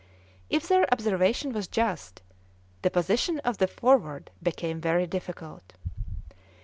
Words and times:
If 0.49 0.67
their 0.67 0.91
observation 0.91 1.53
was 1.53 1.67
just, 1.67 2.23
the 2.81 2.89
position 2.89 3.37
of 3.41 3.59
the 3.59 3.67
Forward 3.67 4.31
became 4.41 4.81
very 4.81 5.05
difficult. 5.05 5.73